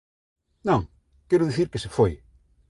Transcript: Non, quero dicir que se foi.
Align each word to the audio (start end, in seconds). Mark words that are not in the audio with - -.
Non, 0.67 0.81
quero 1.29 1.47
dicir 1.49 1.67
que 1.71 1.81
se 1.83 1.89
foi. 1.97 2.11